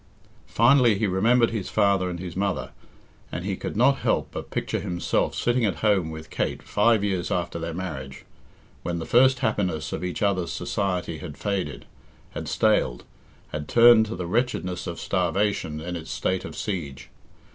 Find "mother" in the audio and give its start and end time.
2.35-2.71